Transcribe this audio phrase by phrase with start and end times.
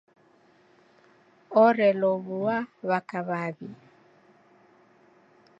[1.63, 2.57] Orelow'ua
[2.87, 3.69] w'aka w'aw'i.